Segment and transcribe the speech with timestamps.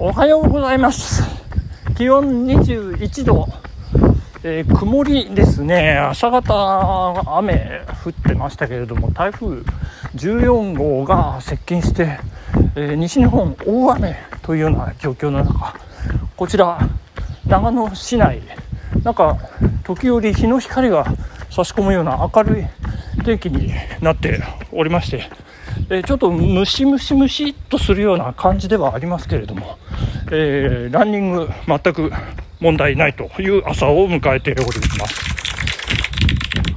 [0.00, 1.24] おはようございます。
[1.96, 3.48] 気温21度、
[4.44, 5.98] えー、曇りですね。
[5.98, 9.60] 朝方雨降ってましたけれども台風
[10.14, 12.20] 14号が接近して、
[12.76, 15.74] えー、西日本大雨というような状況の中
[16.36, 16.78] こちら
[17.48, 18.40] 長野市内
[19.02, 19.36] なんか
[19.82, 21.06] 時折日の光が
[21.50, 22.64] 差し込むような明るい
[23.24, 24.40] 天気になって
[24.70, 25.28] おりまして
[25.90, 29.78] えー、ちょっとムシムシムシっとするような感じではありますけれども、
[30.30, 32.12] えー、ランニング全く
[32.60, 34.64] 問題ないという朝を迎えており
[34.98, 35.38] ます。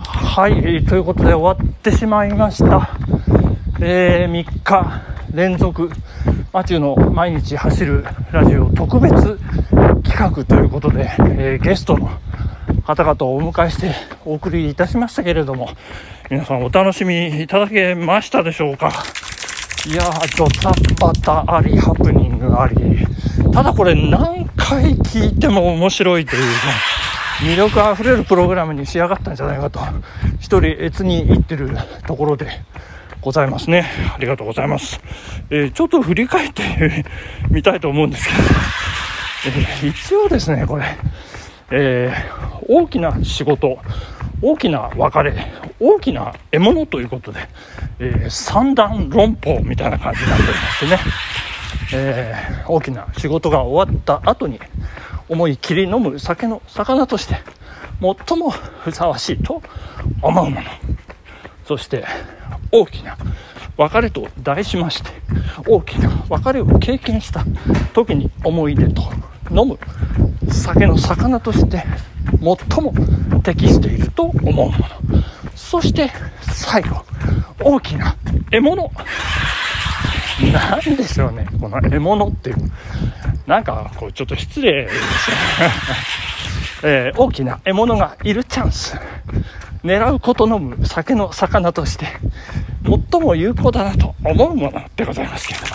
[0.06, 2.98] はい、ということで終わってしまいました。
[3.82, 5.02] えー、3日
[5.34, 5.90] 連続、
[6.54, 9.12] マチューの毎日走るラジオ特別
[10.04, 12.10] 企画ということで、えー、ゲストの
[12.86, 13.96] 方々をお迎えして
[14.26, 15.70] お送りいたしましたけれども、
[16.30, 18.92] 皆さんお楽しみいただけましたでしょうか
[19.88, 22.76] いやー、ドタバタあり、ハプニングあり、
[23.52, 26.50] ただこれ何回聞いても面白いというね、
[27.42, 29.80] 魅力あふれるプログラムに仕上がったんじゃないかと、
[30.40, 31.72] 一人越に言ってる
[32.06, 32.48] ところで
[33.22, 33.90] ございますね。
[34.16, 35.00] ありがとうございます。
[35.50, 37.06] えー、ちょっと振り返って
[37.50, 38.34] みたいと思うんですけ
[39.52, 40.86] ど、えー、一応ですね、これ、
[41.72, 43.80] えー、大きな仕事、
[44.42, 45.34] 大きな別れ、
[45.80, 47.40] 大きな獲物ということで、
[48.00, 51.00] えー、三段論法みたいな感じになっておりましてね、
[51.94, 54.60] えー、大きな仕事が終わった後に
[55.30, 57.36] 思い切り飲む酒の魚として
[58.28, 59.62] 最もふさわしいと
[60.22, 60.62] 思うもの。
[61.66, 62.06] そして
[62.72, 63.18] 大きな
[63.78, 65.10] 別れと題しまして
[65.68, 67.46] 大きな別れを経験した
[67.94, 69.04] 時に思い出と
[69.50, 69.80] 飲む
[70.52, 71.84] 酒の魚として
[72.26, 72.94] 最も
[73.44, 74.74] 適していると思うもの。
[75.56, 77.04] そして最後
[77.60, 78.16] 大きな
[78.52, 78.92] 獲物。
[80.52, 82.58] なんでしょうねこの獲物っていう。
[83.48, 85.36] なんかこうちょっと失礼ですね、
[86.84, 89.00] えー、大きな獲物がいるチャンス。
[89.84, 92.06] 狙うことのむ酒の魚として
[93.12, 95.72] 最も有効だなと思うものでございますけれども。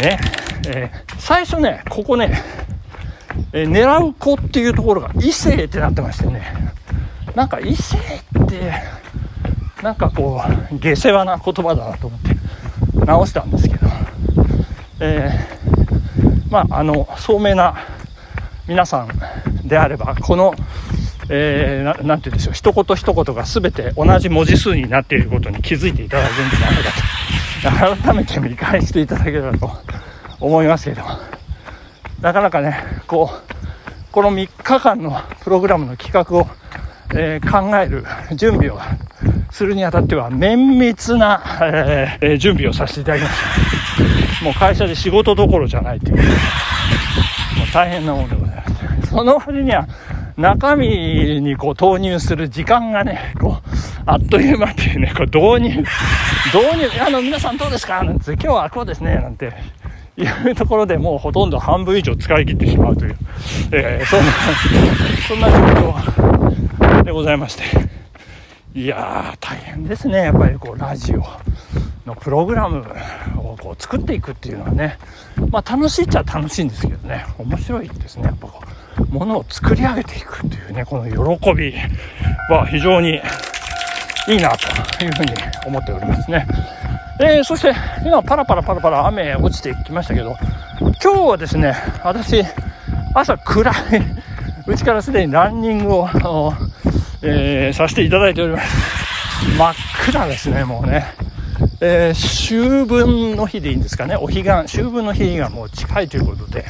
[0.00, 0.18] ね、
[0.66, 2.42] えー、最初ねここね
[3.52, 6.42] えー、狙う子っていうところが異性ってなってましてね。
[7.34, 8.72] なんか異性って
[9.82, 10.42] なんかこ
[10.72, 12.36] う下世話な言葉だなと思って
[13.06, 13.86] 直したんですけど、
[15.00, 17.76] えー、まああの聡明な
[18.66, 20.54] 皆さんであればこの
[21.32, 28.04] えー、て言うんでしょう一言一言が全て同じ文字数になっていることに気づいていただけるんじゃないかと。
[28.04, 29.70] 改めて見返していただければと
[30.40, 31.39] 思いますけども。
[32.22, 32.76] なかなかね、
[33.06, 36.46] こう、この3日間のプログラムの企画を、
[37.14, 38.04] えー、考える
[38.36, 38.78] 準備を
[39.50, 43.34] するにあたっては綿密な、えー、準備をさせていただきまし
[44.38, 44.44] た。
[44.44, 46.26] もう会社で仕事どころじゃないという、もう
[47.72, 48.66] 大変なものでございま
[49.04, 49.10] す。
[49.10, 49.86] その割には、
[50.36, 53.68] 中身にこう投入する時間がね、こう、
[54.06, 55.82] あっという間っていうね、こう導入、
[56.52, 58.02] 導入、あの、皆さんどうですか？
[58.02, 59.52] なんて、今日はこうですね、なんて
[60.22, 63.16] いうところでもうほとんど半分以上使い切ってしまうという、
[63.72, 64.32] えー、そんな、
[65.28, 67.64] そんな状況でございまして。
[68.72, 70.24] いやー、大変ですね。
[70.24, 71.24] やっぱりこう、ラジオ
[72.06, 72.86] のプログラム
[73.36, 74.96] をこう作っていくっていうのはね、
[75.50, 78.24] まあ楽しいっちゃ楽しいんですけどね、面白いですね。
[78.26, 78.62] やっぱこ
[78.98, 81.74] う、ものを作り上げていくっていうね、この喜び
[82.48, 83.20] は非常に
[84.30, 85.32] いいなというふうに
[85.66, 86.46] 思っておりますね。
[87.18, 87.74] えー、そして
[88.04, 90.36] 今パラパラパラパラ雨落ちてきましたけど
[91.02, 91.74] 今日はですね
[92.04, 92.42] 私
[93.14, 93.74] 朝暗い。
[94.66, 96.08] うちからすでにランニングを、
[97.22, 98.66] えー、させていただいております。
[99.58, 99.74] 真っ
[100.06, 101.06] 暗ですねもうね、
[101.80, 104.14] えー、秋分の日でいいんですかね。
[104.14, 106.64] お彼岸秋分の日がもう近いということで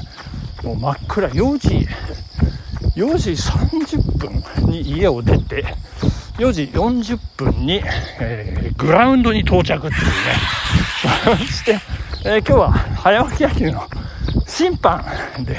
[0.64, 1.28] もう真っ暗。
[1.28, 1.86] 4時
[2.96, 5.64] 4時30分に家を出て
[6.40, 7.82] 4時40分に、
[8.18, 10.10] えー、グラウンドに到着っていうね。
[11.22, 11.78] そして、
[12.24, 13.82] えー、今日は早起き野球の
[14.46, 15.04] 審判
[15.44, 15.58] で、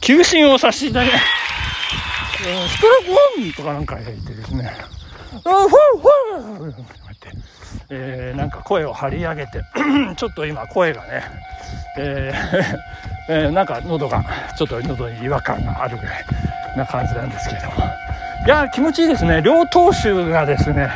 [0.00, 1.08] 球審をさせていただき。
[1.10, 3.16] えー、ストライクワ
[3.48, 4.72] ンとかなんか言ってですね、
[5.32, 7.28] フォーフォーこうやって、
[7.90, 9.62] えー、なんか声を張り上げて、
[10.16, 11.24] ちょっと今声がね、
[11.98, 14.24] えーえー、なんか喉が、
[14.56, 16.24] ちょっと喉に違和感があるぐらい
[16.76, 18.03] な感じなんですけれども、
[18.46, 19.40] いや、気持ちいいですね。
[19.42, 20.90] 両投手がですね、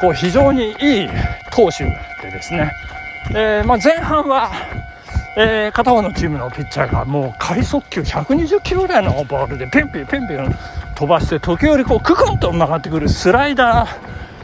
[0.00, 1.08] こう非常にいい
[1.50, 2.70] 投手でですね、
[3.30, 4.52] えー、まあ、前半は、
[5.36, 10.54] えー、片方のチームのピッチャーがもう快速球120キロぐらいのボールでペンペンペンペン
[10.94, 13.86] 飛ばして時折こうククンと曲がってくるスライダ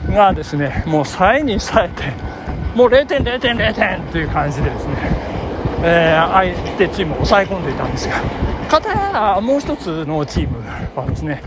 [0.06, 2.12] ーがですねもうさえにさえて
[2.76, 4.94] もう0点0点0点という感じでですね、
[5.82, 8.14] えー、相手チームを抑え込んでいたんですが
[8.69, 10.62] 片やもう一つのチーム
[10.94, 11.42] はですね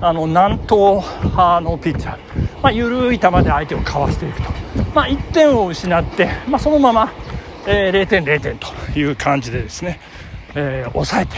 [0.00, 4.50] あの南東派のピッチャー、まあ、緩い球で相手をかわしていくと、
[4.94, 7.12] まあ、1点を失って、まあ、そのまま、
[7.66, 8.68] えー、0点、0点と
[8.98, 10.00] いう感じでですね、
[10.54, 11.36] えー、抑えて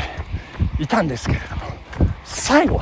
[0.82, 1.62] いたんですけれども
[2.24, 2.80] 最後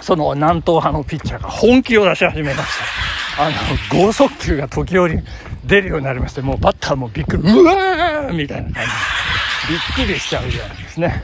[0.00, 3.04] その南東派のピッチャーが本気を出し始めました。
[3.36, 5.18] あの剛速球が時折
[5.64, 11.22] 出るようになりましてもうバッターもびっくりうわーみたいな感じびっくりしちゃうぐらいですね。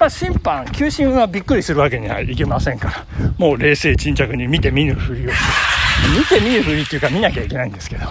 [0.00, 3.06] まあ、審判、球審はびっくりするわけにはいきませんから、
[3.36, 8.06] もう冷静沈着に見て見ぬふりをして、 見て見ぬふりっていうか見なきゃいけないんですけど、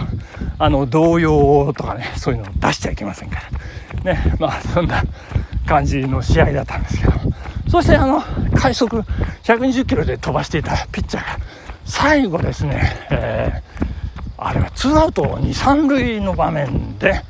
[0.56, 3.42] あの、動揺とかね、そういうのを出しちゃいけませんか
[4.04, 4.14] ら。
[4.14, 5.02] ね、まあ、そんな
[5.66, 7.12] 感じの試合だったんですけど、
[7.68, 8.22] そしてあの、
[8.54, 9.04] 快速
[9.42, 11.44] 120キロで飛ばしていたピッチャーが、
[11.86, 13.82] 最後ですね、えー、
[14.38, 17.20] あれはツーアウト2、3塁の場面で、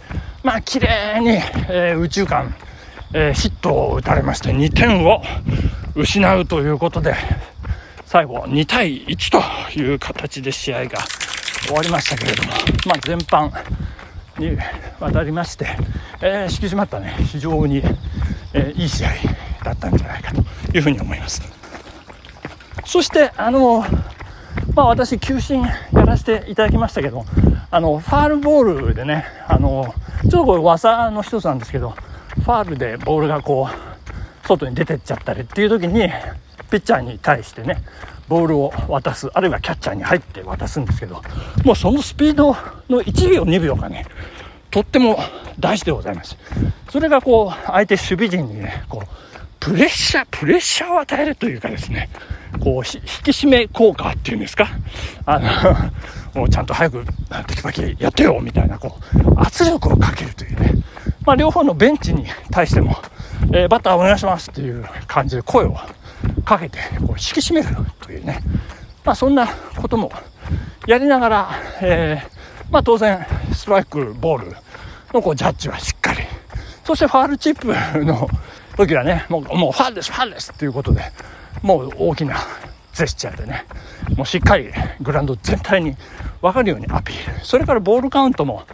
[0.42, 1.30] まあ、綺麗に、
[1.70, 2.54] えー、宇宙間、
[3.12, 5.22] えー、ヒットを打たれまして2点を
[5.94, 7.14] 失うということで
[8.06, 10.98] 最後2対1という形で試合が
[11.66, 12.50] 終わりましたけれども、
[12.86, 13.50] まあ、全般
[14.38, 14.56] に
[15.00, 15.66] わたりまして、
[16.20, 17.82] えー、引き締まったね非常に、
[18.54, 19.10] えー、いい試合
[19.64, 20.42] だったんじゃないかと
[20.76, 21.42] いうふうに思います。
[22.84, 23.84] そしてあの
[24.74, 27.24] まあ私球審やらせていただきましたけど
[27.70, 31.94] あのファールボールでねあのちょっとこれ技の一つなんですけど
[32.50, 36.08] ファールでボールがこう外に出てっちゃったりっていう時に
[36.68, 37.76] ピッチャーに対してね
[38.26, 41.22] ボールを渡すあるいはキャッチャーに入って渡すんですけど
[41.64, 42.48] もうそのスピード
[42.88, 44.04] の1秒2秒がね
[44.72, 45.16] とっても
[45.60, 46.36] 大事でございます。
[46.90, 49.08] それがこう相手守備陣にねこう
[49.60, 52.08] プレッシャープレッシャーを与えるというかですね
[52.58, 54.66] こう引き締め効果っていうんですか？
[55.24, 55.48] あの
[56.48, 57.04] ちゃんと早く
[57.48, 60.72] テキパキやってよみたいなこう圧力をかけるというね。
[61.26, 62.96] まあ、両方のベンチに対しても、
[63.52, 65.76] えー、バッターお願いしますっていう感じで声を
[66.44, 67.68] かけてこう引き締める
[68.00, 68.40] というね、
[69.04, 69.46] まあ、そんな
[69.80, 70.10] ことも
[70.86, 71.50] やりながら、
[71.82, 74.56] えー、まあ、当然ストライクボール
[75.12, 76.20] のこうジャッジはしっかり。
[76.84, 78.28] そしてファールチップの
[78.76, 81.02] 時はねもうもうファールですファールですっていうことで
[81.62, 82.36] もう大きな
[82.94, 83.64] ジェスチャーでね
[84.16, 84.70] もうしっかり
[85.00, 85.96] グラウンド全体に
[86.42, 88.64] 分かるようにアピールそれからボールカウントも、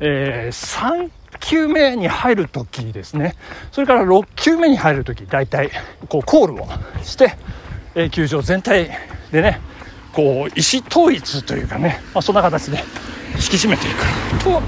[0.00, 3.34] えー、3球目に入るときですね、
[3.72, 5.70] それから6球目に入るとき、大体、
[6.08, 6.68] こう、コールを
[7.02, 7.34] して、
[7.94, 8.90] え球場全体
[9.30, 9.60] でね、
[10.12, 12.78] こう、意思統一というかね、まあ、そんな形で
[13.36, 14.62] 引き締めていくと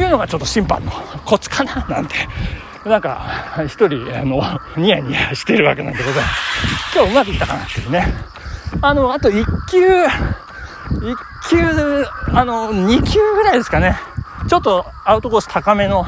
[0.00, 0.92] いうのがちょっと審判の
[1.24, 2.14] コツかな、なんて。
[2.84, 4.42] なんか、一人、あの、
[4.76, 6.96] ニヤニヤしてるわけなんでございます。
[6.96, 8.06] 今日うまくいったかなっていうね。
[8.82, 11.16] あの、あと1球、1
[11.48, 13.96] 球、あの、2球ぐらいですかね。
[14.48, 16.06] ちょっとアウトコース高めの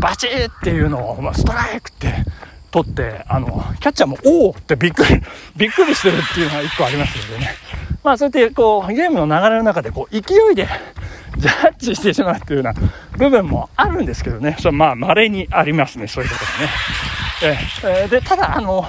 [0.00, 2.24] バチッっていうのを、ストライクって
[2.70, 5.22] 取って、あの、キャッチャーもおおってびっくり、
[5.56, 7.54] びっくりしてるっていうのが一個ありますのでね。
[8.02, 10.68] まあそうやってこう、ゲームの流れの中でこう、勢いで
[11.38, 14.56] ジャッジしてしまうっていうような部分もあるんですけどね。
[14.58, 17.58] それまあ稀にありますね、そういうことがね。
[17.84, 18.86] えー、で、ただあの、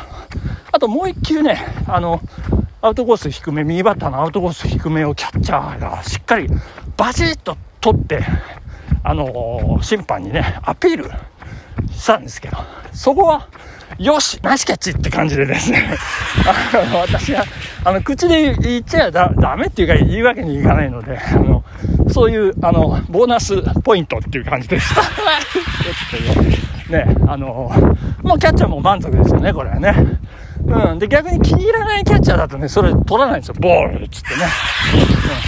[0.72, 2.22] あともう一球ね、あの、
[2.82, 6.48] アウトコース低め、右バッターのアウトコース低めをキャッチャーがしっかり
[6.96, 8.24] バチッと取って、
[9.04, 11.12] あの審判にね、アピール
[11.92, 12.58] したんですけど、
[12.94, 13.50] そこは、
[13.98, 15.90] よしナイスキャッチって感じでですね、
[16.74, 17.44] あの、私は、
[17.84, 21.66] あの、口で言っちゃだダメっていうか言い訳にいかないので、あの、
[22.08, 25.02] そういう、あの、ボーナスポイントっていう感じでした。
[26.90, 27.72] ね、あの、
[28.24, 30.19] もうキャッチャーも満足ですよね、これはね。
[30.70, 31.00] うん。
[31.00, 33.56] で、逆に気に入らないキャッチャーだとね、それ取らないんですよ。
[33.60, 34.46] ボールっつってね。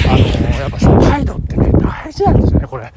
[0.06, 0.12] うん。
[0.12, 1.72] あの、やっぱその態度ってね、
[2.12, 2.92] 事なんですよね、これ。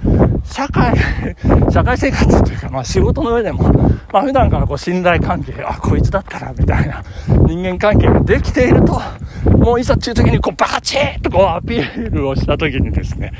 [0.44, 0.94] 社会、
[1.70, 3.72] 社会生活というか、まあ仕事の上でも、
[4.12, 7.02] まあ普段からこう信頼関係、あ、こいつだったら、みたいな
[7.46, 9.00] 人間関係ができていると、
[9.58, 13.32] もういざっていう時にこうバカチッとこうアピールをした時にですね、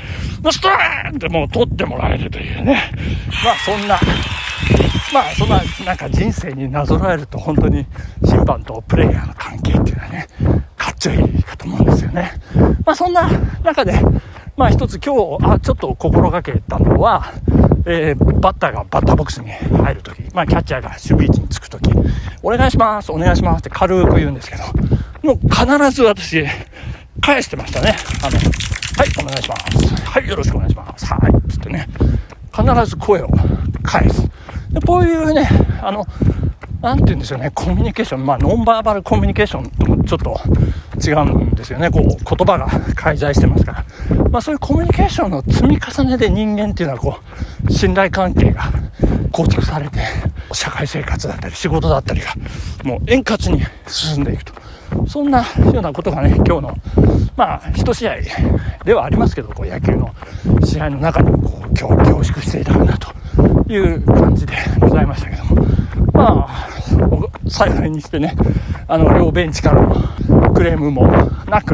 [0.51, 2.91] ストーンってもう取ってもらえるというね。
[3.43, 3.99] まあそんな、
[5.13, 7.85] まあそんななんか人生になぞらえると本当に
[8.25, 10.27] 審判とプレイヤーの関係っていうのはね、
[10.77, 12.31] かっちょいいかと思うんですよね。
[12.85, 13.29] まあそんな
[13.63, 13.93] 中で、
[14.57, 17.33] まあ一つ今日、あ、ちょっと心がけたのは、
[17.85, 21.89] えー、バッターがバッターボックスに入るとき、まあキャッチャーが守備位置につくとき、
[22.41, 24.63] お願いします、お願いしますって軽く言うんですけど、
[25.23, 26.45] もう必ず私、
[27.21, 27.95] 返してましたね。
[28.23, 30.03] あの、はい、お願いします。
[30.03, 31.05] はい、よろしくお願いします。
[31.05, 31.87] はい、つってね。
[32.53, 33.29] 必ず声を
[33.83, 34.21] 返す。
[34.69, 35.49] でこういうね、
[35.81, 36.05] あの、
[36.81, 40.39] なんて言うんでしょうね、コミュニケーション、まあ、ノンバーバルコミュニケーションともちょっと
[41.03, 41.89] 違うんですよね。
[41.89, 43.85] こう、言葉が介在してますから。
[44.35, 47.19] まあ、そういうコミュニケーションの積み重ねで人間っていうのは、こ
[47.69, 48.63] う、信頼関係が
[49.31, 50.01] 構築されて、
[50.51, 52.33] 社会生活だったり仕事だったりが、
[52.83, 54.51] もう円滑に進んでいくと。
[55.07, 55.45] そんなよ
[55.79, 56.77] うなことがね、今日の、
[57.37, 58.17] まあ、一試合
[58.83, 60.13] ではありますけど、こう野球の
[60.65, 65.65] 試合の中にこう今日凝縮していたかなという感じでございましたけども、
[66.11, 66.67] まあ、
[67.47, 68.35] 幸いにしてね、
[68.89, 71.07] あの、両ベンチからのクレームも
[71.47, 71.73] なく、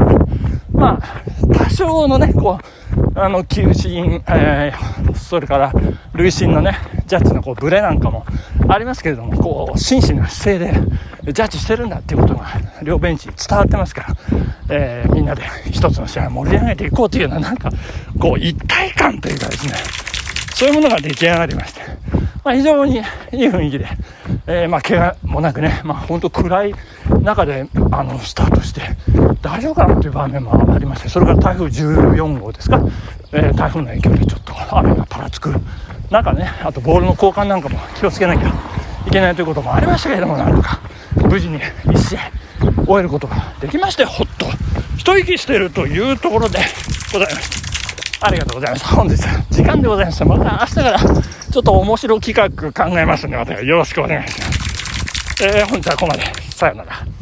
[0.81, 5.71] まあ、多少のね、こう、あの、球審、えー、それから
[6.13, 8.25] 累審のね、ジャッジのこうブレなんかも
[8.67, 10.81] ありますけれども、こう、真摯な姿勢
[11.23, 12.47] でジャッジしてるんだっていうことが、
[12.81, 14.15] 両ベンチに伝わってますから、
[14.69, 17.69] えー、みんなで一つの試合を盛り上げていこうというような、なんか、
[18.19, 19.73] こう、一体感というかですね、
[20.61, 21.81] そういうものが出来上がりまして、
[22.43, 23.01] まあ、非常にいい
[23.47, 23.87] 雰囲気で、
[24.45, 26.75] えー、まあ、怪我もなくね、まあ、本当暗い
[27.23, 28.81] 中で、あの、スタートして、
[29.41, 32.79] 大丈夫かなという場面もありまして、それから台風14号ですか、
[33.31, 35.51] えー、台風の影響でちょっと雨がぱらつく
[36.11, 38.53] 中ね、あとボールの交換なんかも気をつけなきゃ
[39.07, 40.79] いけないということもありましたけれども、なんとか
[41.15, 42.31] 無事に1試合
[42.85, 44.45] 終えることができまして、ほっと
[44.95, 46.59] 一息しているというところで
[47.11, 47.60] ございました。
[48.23, 48.85] ありがとうございます。
[48.85, 49.17] 本日、
[49.49, 50.25] 時間でございました。
[50.25, 55.43] また明日からちょっと面白企画考えますんで、またよろしくお願いします。
[55.43, 56.23] えー、本日はここまで。
[56.51, 57.20] さよなら。